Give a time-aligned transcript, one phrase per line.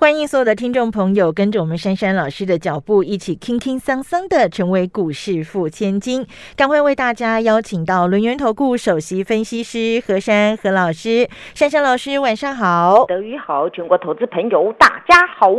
[0.00, 6.24] 欢迎所有的听众朋友跟着我们珊珊老师的脚步，一起轻轻桑桑的成为股市富千金。
[6.56, 15.50] 赶快为大家邀请到轮源投顾首席分析师何珊何老师，珊珊老师晚上好，德语好，全国投资朋友大家好。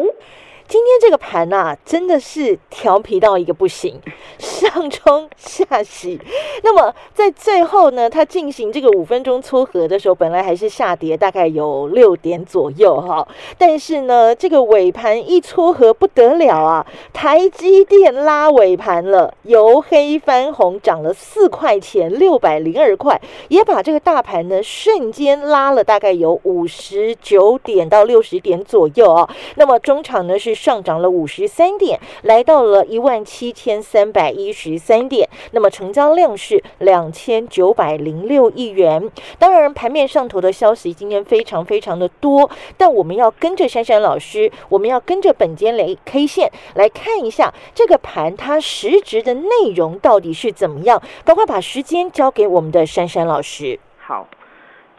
[0.69, 3.99] 今天这个盘呐，真的是调皮到一个不行，
[4.37, 6.21] 上冲下洗。
[6.61, 13.27] 那么在最后呢，它进行这个五分钟撮合的时候，本来还是下跌，大概有六点左右哈。
[13.57, 29.27] 但是呢，这个尾盘一撮合不得了啊，台积电拉尾盘了，由黑翻红，涨了四块钱，六百零二块，也把这个大盘呢瞬间拉了大概有五十九点到六十点左右啊。
[29.55, 30.58] 那么中场呢是。
[30.59, 35.29] 上涨了五十三点，来到了一万七千三百一十三点。
[35.53, 39.09] 那么成交量是两千九百零六亿元。
[39.39, 51.01] 当然，盘面上头的消息今天非常非常的多，但我们要跟着珊珊老师，我们要跟着本间雷 K 线来看一下这个盘它实质的内容到底是怎么样。
[51.23, 53.79] 赶快把时间交给我们的珊珊老师。
[53.97, 54.27] 好，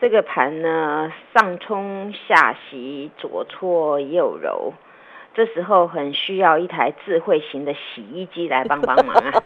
[0.00, 4.72] 这个盘呢，上冲下袭，左搓右揉。
[5.40, 9.42] 这时候很需要一台智慧型的洗衣机来帮帮忙啊！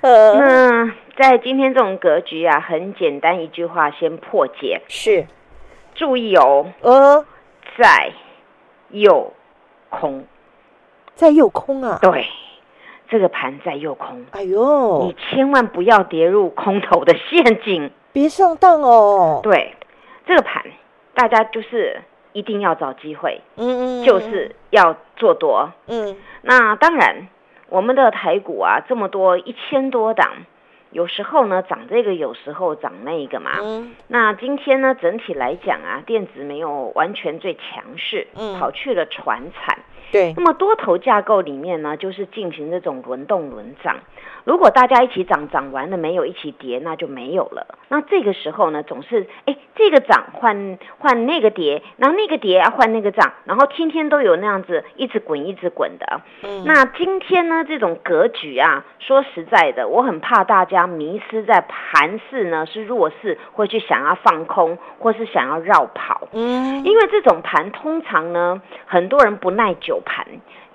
[0.00, 5.26] 那在今天这种格局啊，很简单一句话先破解是：
[5.96, 7.26] 注意哦，呃，
[7.76, 8.12] 在
[8.90, 9.32] 右
[9.90, 10.24] 空，
[11.16, 11.98] 在右空啊！
[12.00, 12.28] 对，
[13.08, 14.24] 这个盘在右空。
[14.30, 19.40] 哎呦，你千万不要跌入空头的陷阱，别上当哦！
[19.42, 19.74] 对，
[20.24, 20.62] 这个盘
[21.12, 22.00] 大家就是。
[22.36, 26.14] 一定要找机会，嗯嗯，就是要做多，嗯。
[26.42, 27.28] 那当然，
[27.70, 30.44] 我们的台股啊，这么多一千多档，
[30.90, 33.52] 有时候呢涨这个，有时候涨那个嘛。
[33.62, 33.96] 嗯。
[34.08, 39.78] 那今天呢，整体来讲啊，电子没有完全最强势，嗯，跑去了船产。
[40.12, 40.32] 对。
[40.36, 43.96] 那么多头架构里面呢，就是进行这种轮动轮涨。
[44.44, 47.66] 如果大家一起涨，涨完了没有一起跌，那就没有了。
[47.88, 56.20] 那这个时候呢，总是哎，这个涨换换那个跌，然后那个跌要换那个涨，然后天天都有那样子一直滚一直滚的。
[56.44, 66.28] 嗯，那今天呢，这种格局啊，说实在的，我很怕大家迷失在盘势呢是弱势，会去想要放空，或是想要绕跑。
[66.32, 70.26] 嗯，因为这种盘通常呢，很多人不耐久盘。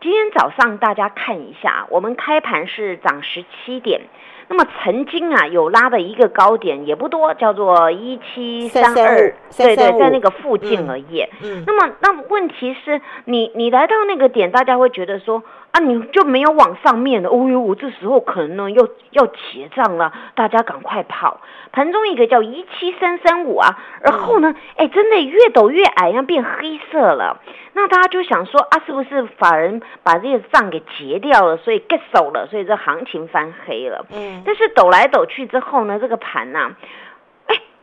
[0.02, 4.02] 今天早上大家看一下，我们开盘是涨十七点，
[4.48, 11.24] 那么曾经啊有拉的一个高点也不多，叫做一七三二，对对，在那个附近而已。
[11.44, 15.44] 嗯，那么那问题是你你来到那个点，大家会觉得说。
[15.72, 21.40] 啊，你就没有往上面的，哦呦，我这时候可能呢又要结账了，大家赶快跑！
[21.72, 27.40] 盘中一个叫一七三三五啊，然后呢，哎，真的越抖越矮，要变黑色了。
[27.74, 34.06] 那大家就想说啊，是不是法人把这些账给结掉了，所以 get 手了，所以这行情翻黑了。
[34.12, 36.72] 嗯，但是抖来抖去之后呢，这个盘呐。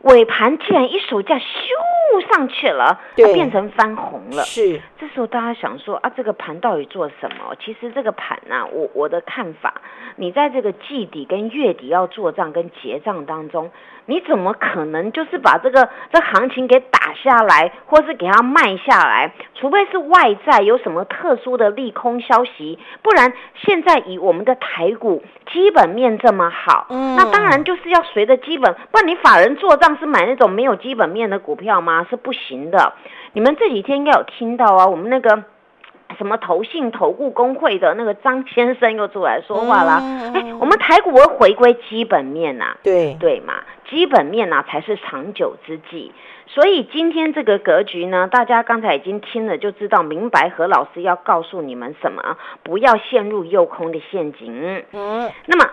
[0.01, 4.43] 尾盘竟然一手价咻上去了，它变成翻红了。
[4.43, 7.55] 是，这时候大家想说啊，这个盘到底做什么？
[7.63, 9.73] 其实这个盘呐，我我的看法，
[10.15, 13.71] 你在这个季底跟月底要做账跟结账当中。
[14.05, 19.31] 你怎么可能就是把这个这行情给打下来，或是给它卖下来？
[19.53, 32.05] 除非是外在有什么特殊的利空消息，不然现在以我们的台股基本面这么好，嗯，那当然就是要随着基本，不然你法人做账是买那种没有基本面的股票吗？
[32.09, 32.93] 是不行的。
[33.33, 35.43] 你们这几天应该有听到啊，我们那个。
[36.17, 40.01] 什么投信投顾工会的那个张先生又出来说话了？
[40.33, 43.53] 哎，我们台股会回归基本面呐，对对嘛，
[43.87, 46.11] 基本面呐才是长久之计。
[46.47, 54.83] 所以今天这个格局呢，大家刚才已经听了就知道，明白何老师要告诉你们什么，不要陷入诱空的陷阱。
[54.91, 55.69] 嗯，那么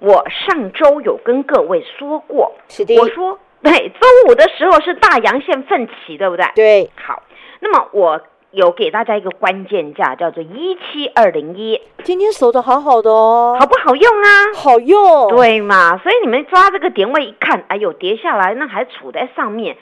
[0.00, 6.46] 我上周有跟各位说过，是的，我说对，周五的时候是大阳线奋起，对不对？
[6.54, 7.22] 对，好，
[7.60, 8.20] 那么我。
[8.50, 11.78] 有给大家一个关键价，叫做一七二零一。
[12.02, 14.28] 今天守的好好的哦，好不好用啊？
[14.56, 15.98] 好用，对嘛？
[15.98, 19.76] 所以你们抓这个点位一看，哎呦，跌下来那还处在上面。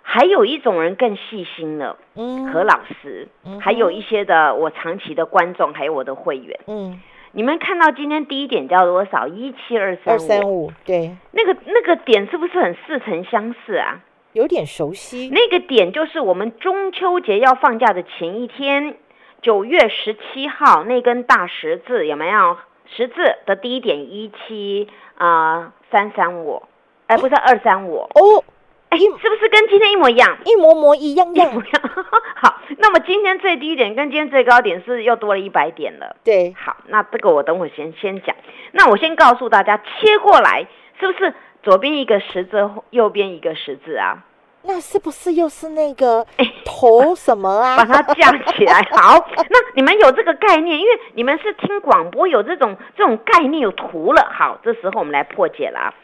[0.00, 3.28] 还有一种人更细心了，嗯，何老师，
[3.60, 6.98] 还有一些的我长期的观众，还有我的会员，嗯，
[7.32, 9.26] 你们看到今天低点叫多少？
[9.28, 14.00] 一七二三二三五，对，那个那个点是不是很似曾相识啊？
[14.32, 15.30] 有点熟悉。
[15.32, 18.94] 那个点就是我们中秋节要放假的前一天，
[19.42, 22.56] 九月十七号那根大十字有没有？
[22.90, 23.14] 十字
[23.44, 26.62] 的低点一七啊三三五，
[27.06, 28.44] 哎，不是二三五哦，
[28.88, 30.38] 哎，是不是跟今天一模一样？
[30.46, 31.82] 一模模一样一模一样。
[32.36, 36.16] 好， 那么今天最低点跟今天最高点是又多了一百点了。
[36.22, 38.36] 对，好，那这个我等会先先讲。
[38.72, 40.66] 那我先告诉大家，切过来
[41.00, 44.24] 是不是左边一个十字，右边一个十字啊？
[44.62, 46.26] 那是不是又是那个
[46.64, 47.76] 头什么啊？
[47.78, 48.86] 把它架起来。
[48.90, 49.16] 好，
[49.48, 54.28] 那你们有这个概念，因为你们是听广播，有这种这种概念，有图了。
[54.30, 55.94] 好，这时候我们来破解了。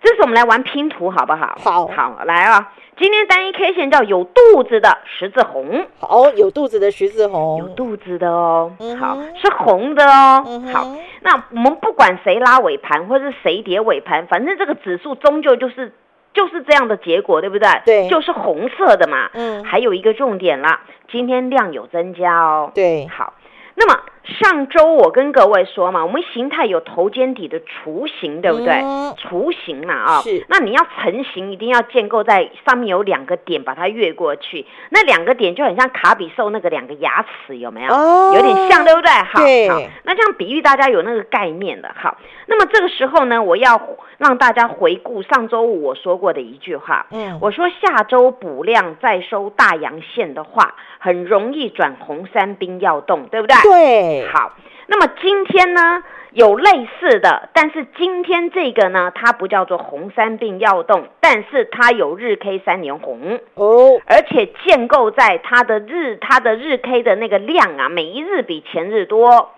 [0.00, 1.58] 这是我们来玩拼图，好不好？
[1.62, 2.72] 好，好，来啊！
[2.98, 5.86] 今天单一 K 线叫有肚子的十字红。
[6.00, 8.72] 好，有肚子的十字红，有肚子的哦。
[8.98, 10.62] 好，是红的哦。
[10.72, 15.92] 好，那我们不管谁拉尾盘，或是谁跌尾盘，反正这个指数终究就是。
[16.34, 17.68] 就是这样的结果，对不对？
[17.84, 19.28] 对，就是红色的嘛。
[19.32, 22.70] 嗯，还有一个重点啦，今天量有增加哦。
[22.74, 23.32] 对，好，
[23.74, 23.98] 那么。
[24.28, 28.82] 上周我跟各位说嘛，我们形态有头肩底的雏形，对不对？
[29.16, 30.44] 雏形嘛，啊，是。
[30.48, 34.66] 那你要成型，一定要建构在上面有两个点，把它越过去。
[34.90, 37.92] 那两个点就很像卡比兽那个两个牙齿，有没有？
[37.92, 39.10] 哦，有点像，对不对？
[39.10, 39.40] 好，
[39.74, 39.82] 好。
[40.02, 41.90] 那这样比喻大家有那个概念的。
[41.96, 43.80] 好，那么这个时候呢，我要
[44.18, 47.06] 让大家回顾上周五我说过的一句话。
[47.12, 53.56] 嗯，我说下周补量再收大阳线的话，很容易转红三兵要动，对不对？
[53.62, 54.17] 对。
[54.26, 54.56] 好，
[54.86, 63.40] 那么今天呢有类似的，但是今天这个呢，它不叫做红三病要动，但是它有日 K 三年红。
[63.54, 69.54] 哦，而且建构在它的日它的日 K 的那个量啊，每一日比前日多，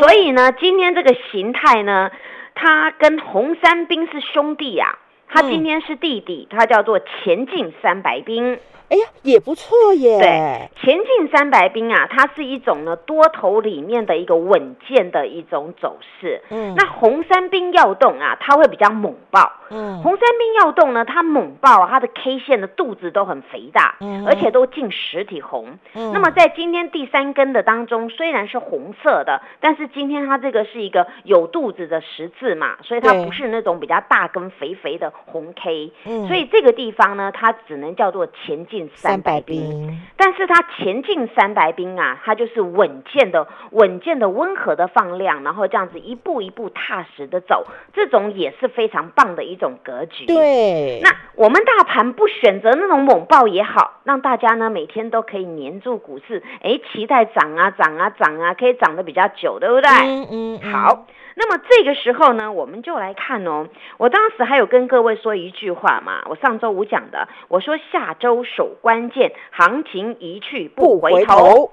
[0.00, 2.10] 所以呢，今天这个形态呢，
[2.54, 8.58] 它跟红三兵是兄弟啊，它今天是弟弟，它叫做前进三白兵。
[8.90, 10.18] 哎呀，也不错耶。
[10.18, 16.42] 对，前进三百兵啊，它是一种呢多头里面的一个稳健的一种走势。
[16.50, 19.50] 嗯，那红三兵要动啊，它会比较猛爆。
[19.70, 25.78] 嗯，红三兵要动呢，它猛爆，它的 K 线的肚子都很肥大，嗯，而且都进实体红。
[25.94, 35.90] 嗯，那么在今天第三根的当中，虽然是红色的，但是今天它这个是一个有肚子的十字嘛，所以它不是那种比较大根肥肥的红 K。
[36.04, 38.73] 嗯，所以这个地方呢，它只能叫做前进。
[38.74, 50.26] 进三百兵，但是它前进三百兵啊，它就是稳健的、稳健的、温和的放量，然后这样子一步一步踏实的走，这种也是非常棒的一种格局。
[50.26, 59.88] 对，那我们大盘不选择那种猛爆也好，让大家呢每天都可以黏住股市，哎，期待涨啊涨啊涨啊，可以涨得比较久，对不对？
[60.02, 61.06] 嗯嗯，好。
[61.36, 63.66] 那么这个时候呢，我们就来看哦。
[63.96, 71.72] 我当时还有跟各位说一句话嘛，我上周五讲的，我说下周守关键，行情一去不回头。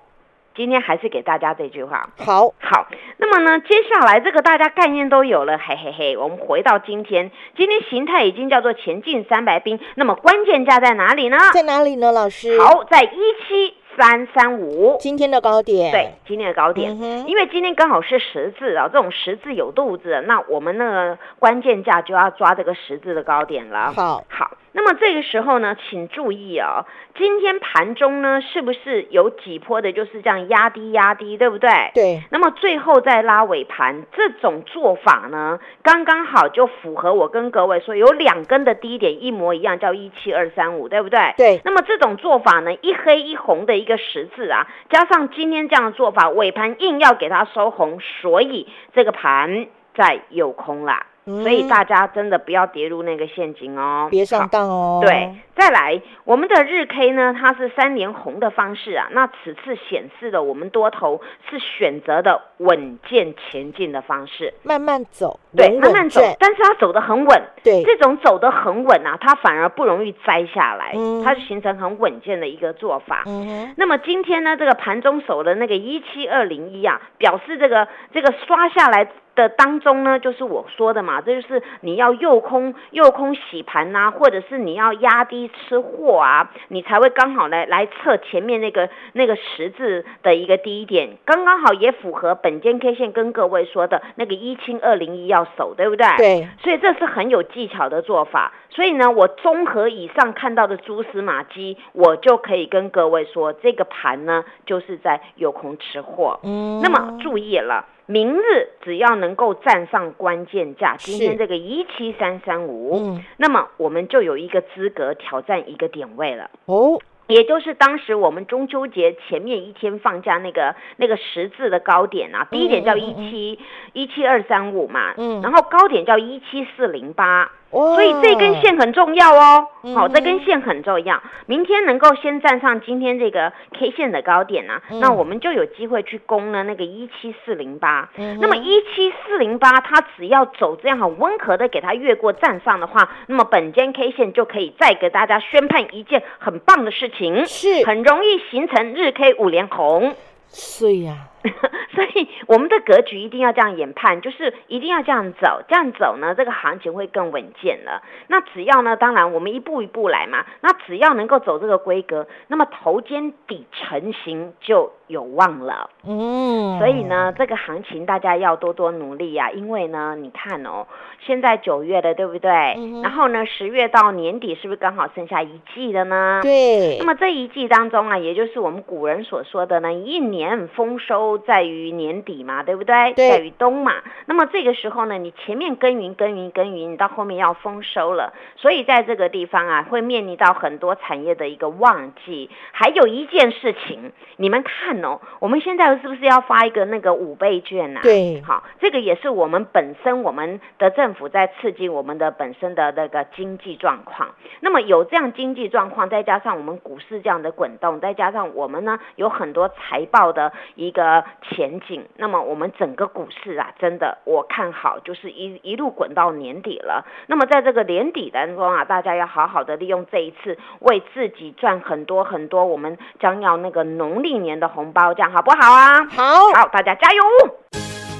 [0.54, 2.10] 今天还是给大家这句话。
[2.18, 2.88] 好，好。
[3.18, 6.18] 那么呢，接下来这个大家概念都有了，嘿嘿嘿。
[6.18, 9.80] 我们回到今天，今天形态已经叫做前进三百兵。
[9.96, 11.38] 那么关键价在哪里呢？
[11.54, 12.60] 在哪里呢，老师？
[12.60, 13.08] 好，在一
[13.48, 13.76] 七。
[13.98, 16.98] 三三五，今天的高点，对，今天的高点，
[17.28, 23.92] 因为今天刚好是十字啊，这种十字有肚子，那我们那个关键价就要抓这个十字的高点了。
[23.92, 24.52] 好，好。
[24.73, 26.85] 那么这个时候呢，请注意哦，
[27.16, 31.69] 今天盘中呢，是不是有几波的，就是这样压低压低，对不对？
[31.94, 32.21] 对。
[32.31, 41.33] 那么最后再拉尾盘，这种做法呢，刚刚好就符合我跟各位说，有两根的低点一模一样，叫一七二三五，对不对？
[41.35, 41.61] 对。
[41.66, 51.07] 那么这种做法呢，一黑一红的一个十字啊，加上今天这样的做法，尾盘硬要给它收红，所以这个盘在有空啦。
[51.42, 55.00] 所以大家真的不要跌入那个陷阱哦，别上当哦。
[55.02, 59.07] 对，再来，我们的日 K 呢，它是三连红的方式啊。
[59.11, 67.42] 那此次显示的我们多头是选择的稳健前进的方式，慢慢走，对，慢慢走，但是它走得很稳。
[67.64, 73.23] 对，这种走得很稳啊，它反而不容易摘下来，它就形成很稳健的一个做法。
[73.28, 79.07] 嗯那么今天呢，这个盘中守的那个一七二零一啊，表示这个这个刷下来。
[79.35, 96.07] 的当中呢，就是我说的嘛，这就是你要诱空诱空洗盘呐，或者是你要压低吃货啊，你才会刚好来来测前面那个那个十字的一个低点，刚刚好也符合本间 K 线跟各位说的那个一清二零一要守，对不对？
[96.18, 98.52] 对，所以这是很有技巧的做法。
[98.69, 106.40] 所以呢，我综合以上看到的蛛丝马迹，我就可以跟各位说，这个盘呢就是在有空吃货。
[106.44, 107.85] 嗯，那么注意了。
[108.08, 116.50] 明日只要能够站上关键价，今天这个一七三三五，嗯，那么我们就有一个资格挑战一个点位了。
[116.66, 123.60] 哦，也就是当时我们中秋节前面一天放假那个那个十字的高点啊，第一点叫一七
[123.94, 125.42] 一七二三五嘛，嗯。
[125.42, 131.21] 然后高点叫一七四零八，哇所以这根线很重要哦，好、嗯这根线很重要。
[131.45, 138.09] 明天能够先站上今天这个 K 线的高点啊，嗯那我们就有机会去攻呢那个一七四零八。
[138.40, 150.13] 那么一七四零八，它只要走这样很温和的给它越过站上的话，那么本间 K 线就可以再给大家宣判一件很棒的事情，是很容易形成日 K 五连红。
[150.49, 151.16] 是呀，
[151.94, 158.02] 所以我们的格局一定要这样研判，就是一定要这样走，这样走呢，这个行情会更稳健了。
[158.28, 165.90] 那只要呢，当然我们一步一步来嘛，那只要能够走这个规格，那么头肩底成型就有望了。
[166.07, 170.88] 嗯，所以呢，这个行情大家要多多努力呀、因为呢，你看哦，
[171.19, 172.52] 现在九月了，对不对？
[172.78, 176.40] 嗯然后呢，十月到年底是不是刚好剩下一季的呢？
[176.44, 183.14] 对，那么这一季当中啊，也就是我们古人所说的呢，一年丰收在于年底嘛，对不对？
[183.14, 183.94] 对在于冬嘛。
[184.26, 192.50] 那么这个时候呢，你前面耕耘耕耘耕耘，你到后面要丰收了，所以在这个地方啊，会面临到很多产业的一个旺季。
[192.71, 198.02] 还有一件事情，你们看哦，我们现在是不是要发一个那个五倍券啊？
[198.02, 204.30] 对好，这个也是我们本身我们的政府在刺激我们的本身的那个经济状况。
[204.59, 217.06] 那么有这样经济状况，再加上我们股市这样的滚动，再加上我们呢有很多财报的一个前景，那么我们整个股市啊，真的我看好，就是一一路滚到年底了。
[217.28, 226.06] 那么在这个年底当中啊，大家要好好的利用这一次，为自己赚很多很多我们将要那个农历年的红包，这样好不好啊？
[226.06, 226.23] 好，
[226.56, 227.21] 好，大家加油！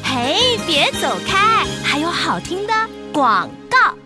[0.04, 2.74] 嘿，别走开，还有好听的
[3.14, 4.01] 广告。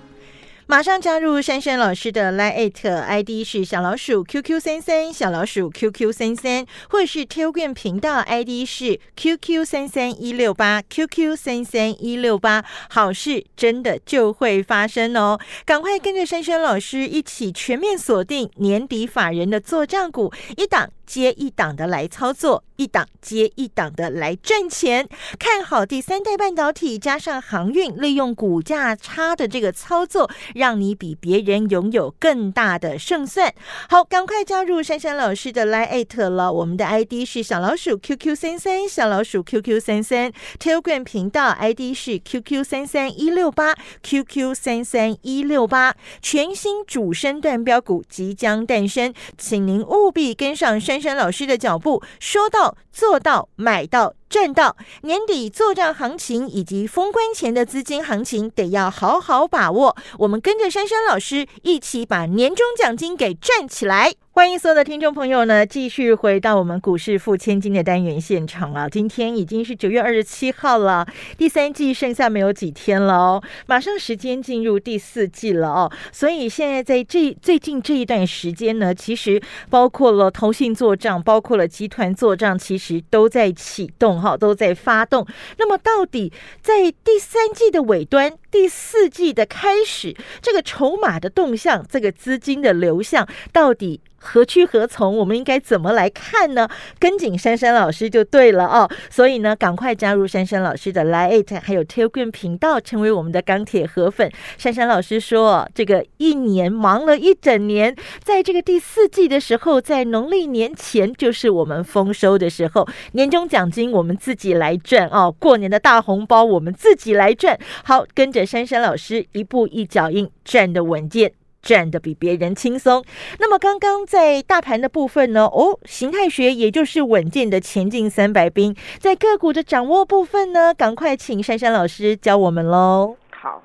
[0.67, 11.35] 马上加入珊珊老师的 Line ID 是小老鼠 QQ 三三，小老鼠 QQ 三三，或是 Telegram 频道 ID 是 QQ 三三一六八 QQ
[11.35, 15.39] 三三一六八，好事真的就会发生哦！
[15.65, 25.07] 赶快跟着珊珊老师一起全面锁定年底法人的做账股，一档接一档的来操作，一档接一档的来赚钱。
[25.37, 33.53] 看好第三代半导体加上航运，利用股价差的这个操作，让你比别人拥有更大的胜算。
[33.89, 54.13] 好，赶快加入珊珊老师的 Line 了，我们的 ID 是小老鼠 QQ 三三，小老鼠 QQ 三三，Telegram 频道 ID 是 QQ 三三一六八 QQ 三三一六八，全新主升段标股即将诞生，请您务必跟上珊珊老师的脚步，说到做到，买到。
[54.29, 59.95] 赚到年底做账行情以及封关前的资金行情，得要好好把握。
[60.19, 64.13] 我们跟着珊珊老师一起把年终奖金给赚起来。
[64.31, 68.89] 欢迎所有的听众朋友呢，继续回到我们股市付千金的单元现场啊！
[68.89, 75.89] 今天已经是九月二十七号了，第三季剩下没有几天了哦，马上时间进入第四季了哦。
[76.11, 85.25] 所以现在在这最近这一段时间呢，其实包括了投信做账，包括了集团做账，其实都在启动哈，都在发动。
[85.57, 86.31] 那么到底
[86.61, 94.01] 在第三季的尾端，第四季的开始，这个筹码的动向，这个资金的流向，到底？
[94.17, 95.15] 何去何从？
[95.17, 96.67] 我们应该怎么来看呢？
[96.99, 98.89] 跟紧珊珊老师就对了哦。
[99.09, 104.31] 所以呢，赶快加入珊珊老师的 Line 还有 Telegram 频道，成为我们的钢铁河粉。
[104.57, 117.57] 珊珊老师说，这个一年忙了一整年，在这个第四季的时候，在农历年前就是我们丰收的时候，年终奖金我们自己来赚哦，过年的大红包我们自己来赚。
[117.83, 121.31] 好，跟着珊珊老师一步一脚印，赚的稳健。
[121.65, 123.03] 赚的比别人轻松。
[123.39, 125.45] 那么刚刚在大盘的部分呢？
[125.45, 133.17] 哦，形态学也就是稳健的前进三百兵，在个股的掌握部分呢，赶快请珊珊老师教我们喽。
[133.31, 133.63] 好，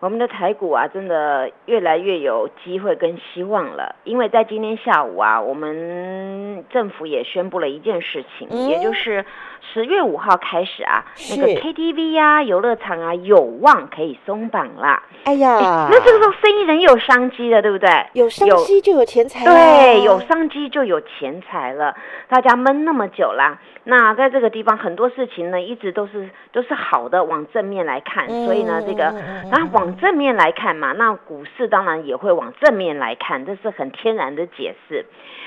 [0.00, 9.24] 我们的台股啊，真的越来越有机会跟希望了，因为在今天下午啊，我们政府也宣布了一件事情，嗯也就是
[9.72, 15.02] 十月五号开始啊，那个 KTV 啊、游乐场啊，有望可以松绑啦。
[15.24, 17.88] 哎呀，那这个时候生意人有商机了，对不对？
[18.12, 21.94] 有商机就有钱财、啊，对，有商机就有钱财了。
[22.28, 28.26] 大家闷那么久啦，那在这个地方很多事情呢，一直都是都是好的，往正面来看。
[28.28, 35.04] 嗯所以呢，这个嗯嗯嗯然后往往正面来看嘛，那股市当然也会往正面来看，这是很天然的解释。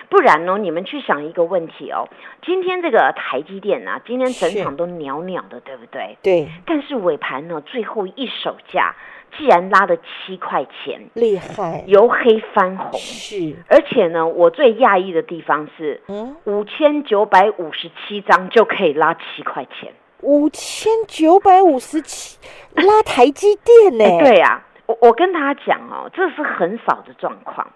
[0.10, 2.08] 不然呢，你们去想一个问题哦，
[2.46, 6.18] 今天这个台积电啊，今天整场都袅袅的，对不对？
[6.24, 8.96] 对，但是尾盘呢，最后一手价
[9.38, 19.94] 既然拉了七块钱，厉害，由黑翻红，是，而且呢，我最讶异的地方是，嗯，五千九百五十七张就可以拉七块钱。
[20.22, 22.40] 五千九百五十七
[22.74, 27.68] 拉台积电呢、 哎，对呀、我我跟大家讲哦，这是很少的状况。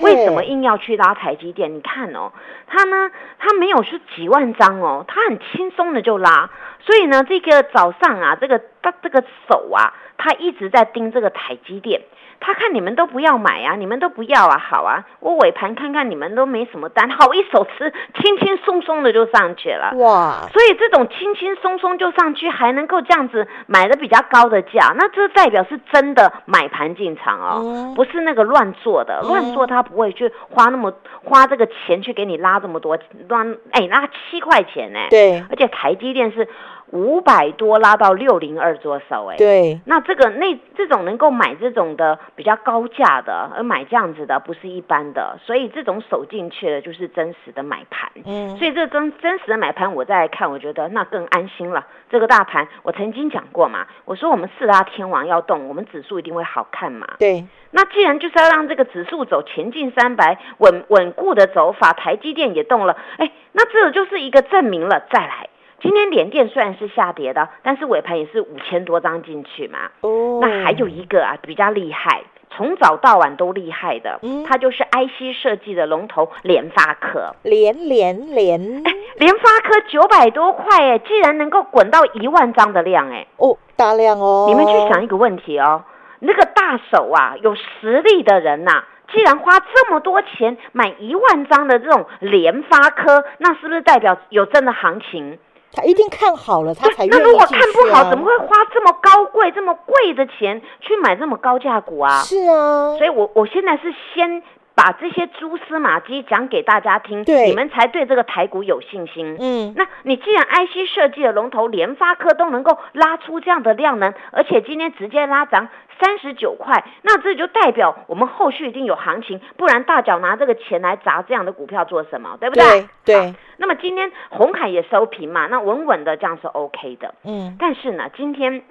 [0.00, 1.74] 为什么硬要去拉台积电？
[1.74, 2.32] 你看哦，
[2.66, 6.50] 它呢，它没有是几万张哦，它很轻松的就拉。
[6.80, 12.02] 所以呢，这个早上啊，这个他这个手啊，它一直在盯这个台积电。
[12.40, 19.92] 他看你们都不要买啊，你们都不要啊，好啊，我尾盘看看你们都没什么单，好一手吃，轻轻松松的就上去了。
[19.96, 30.92] 哇，所以这种轻轻松松就上去，还能够这样子买的比较高的价，那这代表是真的买盘进场哦，嗯不是那个乱做的，嗯乱做他不会去花那么
[31.22, 35.44] 花这个钱去给你拉这么多乱，哎，拉七块钱呢，对。
[35.50, 36.48] 而且台积电是
[36.92, 48.10] 五百多拉到六零二左手，哎，对，那这个那这种能够买这种的比较高价的，而买这样子的不是一般的，所以这种手进去的就是真实的买盘。
[48.24, 51.86] 嗯，所以这真真实的买盘，我再来看，我觉得那更安心了。
[52.10, 57.06] 这个大盘，我曾经讲过嘛，我说我们四大天王要动，我们指数一定会好看嘛。
[57.20, 65.00] 对，那既然就是要让这个指数走前进三百稳稳固的走法，台积电也动了，哎，那这就是一个证明了。
[65.12, 65.48] 再来，
[65.80, 69.90] 今天联电虽然是下跌的，但是尾盘也是五千多张进去嘛。
[70.02, 77.34] 哦，那还有一个啊，比较厉害，从早到晚都厉害的，嗯它就是 IC 设计的龙头联发科。
[77.42, 78.82] 连连连，
[79.16, 85.82] 联发科九百多块哎，既然能够滚到一万张的量哎，哦，大量哦，你们去想一个问题哦，
[86.18, 95.38] 那个大手啊，有实力的人呐、既然花这么多钱买一万张的这种联发科，那是不是代表有真的行情？
[95.72, 102.22] 他一定看好了，他才愿意那如果看不好，怎么会花这么高贵、这么贵的钱去买这么高价股啊？
[102.22, 104.42] 是啊，所以我我现在是先
[104.80, 109.36] 把这些蛛丝马迹讲给大家听，对你们才对这个台股有信心。
[109.38, 115.68] 嗯，那你既然 IC 设计的龙头联发科都能够拉出这样的量能，而且今天直接拉涨
[116.00, 122.38] 三十九块，那这就代表我们后续一定有行情，不然大脚拿这个钱来砸这样的股票做什么？
[122.40, 122.64] 对不对？
[123.04, 127.14] 对对那么今天红海也收平嘛，那稳稳的这样是 OK 的。
[127.24, 128.62] 嗯，但是呢，今天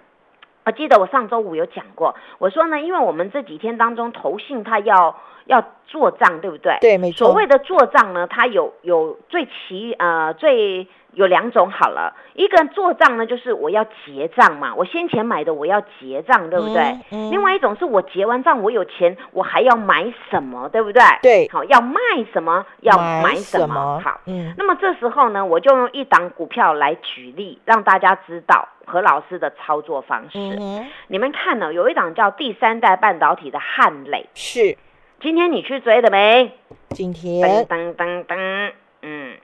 [0.66, 5.16] 我记得我上周五有讲过，我说呢，因为我们这几天当中投信它要
[5.50, 6.78] 要做账，对不对？
[6.80, 16.84] 对，没错，所谓的做账呢，它有有最奇呃最有两种好了，一个做账呢就是我要结账嘛，我先前买的我要结账，对不对？
[16.84, 21.02] 嗯嗯另外一种是我结完账我有钱，我还要买什么，对不对？
[21.24, 22.00] 对好，要卖
[22.32, 24.22] 什么，要买什什么，好。
[24.28, 30.38] 嗯，那么这时候呢，我就用一档股票来举例，让大家知道何老师的操作方式。
[30.38, 34.78] 嗯，你们看呢，有一档叫第三代半导体的汉磊，是
[35.22, 36.52] 今天你去追的没？
[36.92, 39.38] 今噔天噔噔噔，嗯，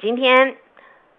[0.00, 0.56] 今天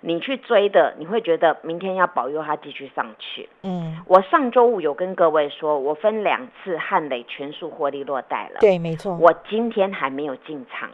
[0.02, 3.48] 你去追的，你会觉得明天要保佑它继续上去。
[3.62, 8.60] 嗯，我上周五有跟各位说，我分两次汉磊全数获利落袋了。
[8.60, 10.90] 对，没错，我今天还没有进场，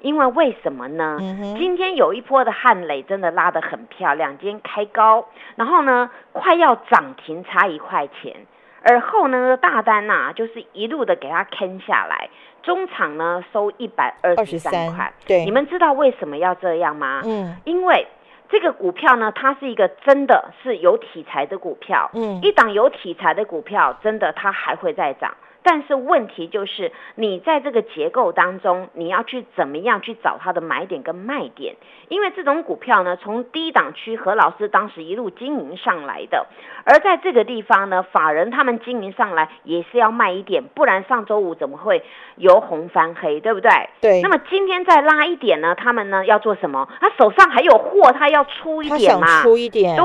[0.00, 1.18] 因为为什么呢？
[1.20, 8.46] 嗯今天有一波的汉磊真的拉得很漂亮，今天开高，然后呢快要涨停，差一块钱。
[8.82, 12.28] 而后呢，大单呐、就是一路的给它坑下来，
[12.62, 15.12] 中场呢收一百二十三23块。
[15.26, 17.20] 对你们知道为什么要这样吗？
[17.24, 18.06] 嗯因为
[18.48, 25.32] 这个股票呢，它是一个真的是有题材的股票，嗯一档有题材的股票，真的它还会再涨。
[25.62, 31.76] 但是问题就是，你在这个结构当中，你要去怎么样去找它的买点跟卖点？
[32.08, 36.46] 因为这种股票呢，从低档区何老师当时一路经营上来的，
[36.84, 42.02] 而在这个地方呢，法人他们经营上来也是要卖一点，不然上周五怎么会
[42.36, 43.70] 由红翻黑，对不对？
[44.00, 46.88] 对，那么今天再拉一点呢，他们呢要做什么？
[47.00, 49.42] 他手上还有货，他要出一点嘛。
[49.42, 50.04] 出一点，对，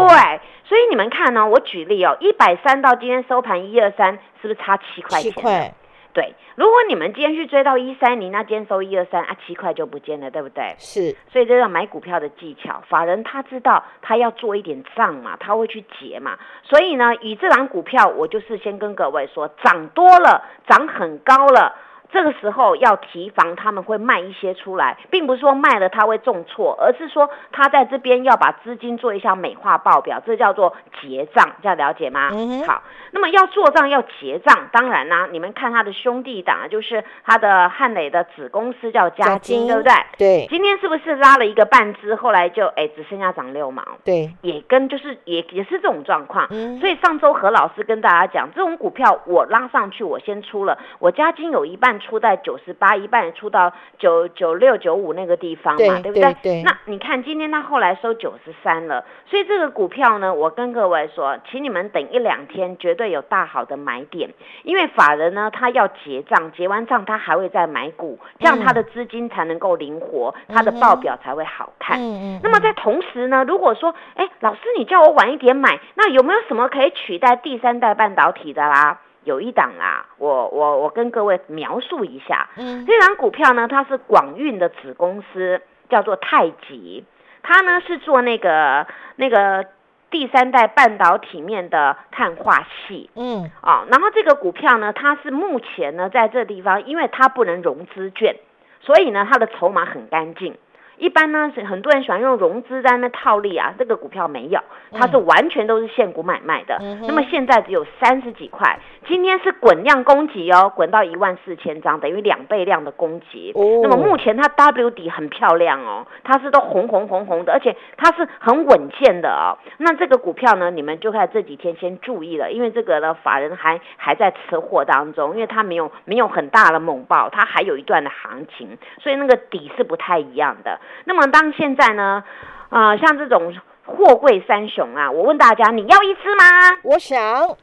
[0.68, 5.32] 所以你们看呢、我举例哦，一百三到今天收盘一二三，是不是差七块钱？
[5.32, 5.74] 七块，
[6.12, 10.76] 对，如果你们今天去追到一三零，那今天收一二三啊，七块就不见了，对不对？
[10.80, 16.38] 是，所以这叫买股票的技巧，法人他知道他要做一点账嘛，他会去结嘛。
[16.64, 21.76] 所以呢，以这档股票，我就是先跟各位说，涨多了，涨很高了。
[22.12, 32.30] 这个时候要提防他们会卖一些出来，并不是说卖了他会重挫，而是说他在这边要把资金做一下美化报表，这叫做结账，这样了解吗？
[32.66, 39.92] 好，那么要做账要结账，当然啦，你们看他的兄弟党，就是他的汉磊的子公司叫嘉金，对不对？
[40.18, 43.84] 对，今天是不是拉了一个半支，后来就哎只剩下涨六毛？
[44.04, 46.48] 对，也跟就是也也是这种状况。
[46.80, 56.36] 所以上周何老师跟大家讲，这种股票我拉上去，我先出了，我嘉金有一半出在九十八，一半出到九九六九五那个地方嘛，对不对？
[56.42, 56.64] 对。
[56.64, 64.30] 那你看今天它后来收九十三了，所以这个股票呢，我跟各位说，请你们等一两天，绝对有大好的买点，
[64.64, 72.00] 因为法人呢他要结账，结完账他还会再买股，这样他的资金才能够灵活，他的报表才会好看。
[72.00, 72.40] 嗯嗯。
[72.44, 79.00] 那么在同时呢，如果说，哎，老师你叫我晚一点买，那有没有什么可以取代第三代半导体的啦？
[79.26, 82.48] 有一档啊，我我我跟各位描述一下。
[82.56, 87.04] 嗯，这档股票呢，它是广运的子公司，叫做太极，
[87.44, 89.66] 它呢是做那个那个
[90.10, 93.10] 第三代半导体面的碳化系。
[93.16, 98.36] 嗯，啊，然后这个股票呢，它是目前呢在这地方，因为它不能融资券，
[98.80, 100.56] 所以呢它的筹码很干净。
[100.98, 104.60] 一般呢，是很多人喜欢用融资在那套利啊，这个股票没有，
[104.92, 106.78] 它是完全都是现股买卖的。
[107.08, 113.52] 那么现在只有三十几块，今天是滚量攻击哦，滚到一万四千张，等于两倍量的攻击。
[113.84, 119.58] 那么目前它 W 底很漂亮哦，它是都红红红红的，而且它是很稳健的哦。
[119.78, 130.80] 那这个股票呢，你们就看这几天先注意了，因为这个呢，法人还还在吃货当中，因为它没有没有很大的猛爆，它还有一段的行情，所以那个底是不太一样的。
[131.06, 132.24] 那么当现在呢，
[132.70, 133.54] 啊，像这种
[133.86, 136.78] 货柜三雄啊，我问大家，你要一只吗？
[136.84, 137.20] 我想，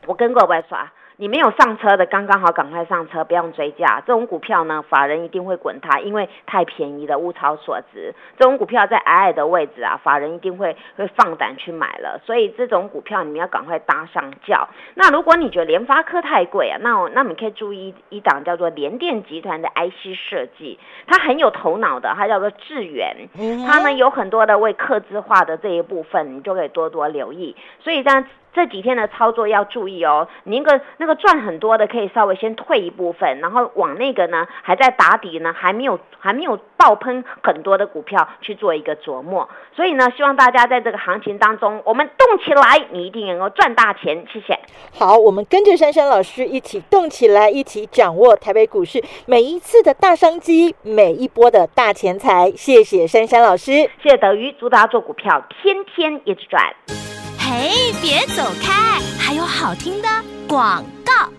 [0.07, 0.79] 我跟各位说。
[1.17, 4.03] 你没有上车的，刚刚好，赶快上车，不用追价。
[4.07, 8.15] 这种股票呢，法人一定会滚它，因为太便宜了，物超所值。
[8.39, 12.21] 这种股票在矮矮的位置啊，法人一定会会放胆去买了。
[12.25, 14.69] 所以这种股票你们要赶快搭上轿。
[14.95, 23.29] 那如果你觉得联发科太贵啊，那那你可以注意一档叫做联电集团的 IC 设计，它很有头脑的，它叫做智源，
[23.67, 27.55] 它呢有很多的为客制化的这一部分，你就可以多多留意。
[27.81, 28.25] 所以这样。
[28.55, 39.49] 这几天的操作要注意哦，你那个那个赚很多的可以稍微先退一部分，然后往那个呢还在打底呢，还没有还没有爆喷很多的股票去做一个琢磨。
[39.75, 44.25] 所以呢，希望大家在这个行情当中，我们动起来，你一定能够赚大钱。
[44.31, 44.59] 谢谢。
[44.93, 52.51] 好，我们跟着珊珊老师一起动起来，一起掌握台北股市每一次的大商机，每一波的大钱财。
[52.51, 57.12] 谢谢珊珊老师，谢谢德瑜，祝大家做股票天天一直赚。
[57.55, 57.69] 哎，
[58.01, 58.99] 别走开！
[59.19, 60.09] 还有好听的
[60.49, 61.31] 广告。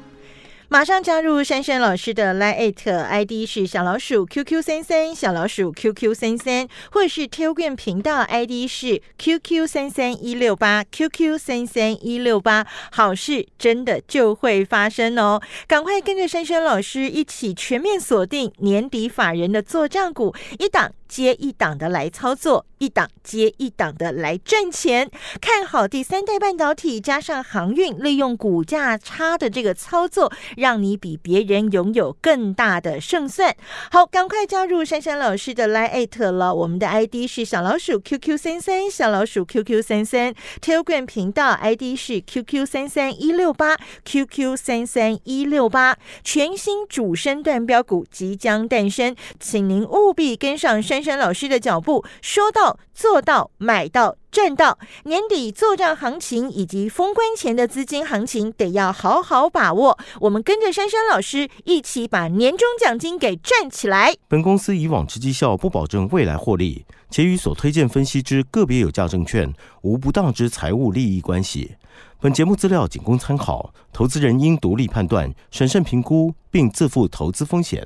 [0.69, 11.38] 马上加入珊珊老师的 Line ID 是小老鼠 QQ 三三小老鼠 QQ 三三，或是 Telegram 频道 ID 是 QQ 三三一六八 QQ
[11.39, 15.41] 三三一六八，好事真的就会发生哦！
[15.67, 25.08] 赶快跟着珊珊老师一起全面锁定年底法人的做账股，一档接一档的来操作，一档接一档的来赚钱。
[25.39, 30.34] 看好第三代半导体加上航运，利用股价差的这个操作。
[30.58, 33.56] 让你比别人拥有更大的胜算。
[33.91, 36.56] 好，赶快加入珊珊老师的 Line 了。
[36.56, 40.34] 我们的 ID 是小老鼠 QQ 三三，小老鼠 QQ 三三。
[40.60, 45.95] Telegram 频道 ID 是 QQ 三三一六八，QQ 三三一六八。
[46.23, 54.15] 全新主升段标股即将诞生，请您务必跟上珊珊老师的脚步，说到做到，买到。
[54.33, 59.95] 赚到年底做账行情以及封关前的资金行情，得要好好把握。
[60.21, 64.15] 我们跟着珊珊老师一起把年终奖金给赚起来。
[64.27, 71.75] 本公司以往之绩效不保证未来获利，且与所推荐分析之个别有价证券无不当之财务利益关系。
[72.19, 77.85] 本节目资料仅供参考，投资人应独立判断、审慎评估，并自负投资风险。